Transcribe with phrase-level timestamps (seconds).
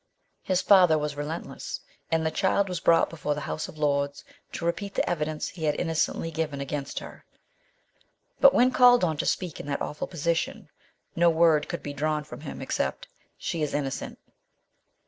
[0.41, 1.79] His father was relentless,
[2.11, 5.65] and the child was brought before the House of Lords to repeat the evidence he
[5.65, 7.23] had innocently given against her;
[8.39, 10.69] but when called on to speak iu that awful position,
[11.15, 14.17] no word could be drawn from him except" She is innocent."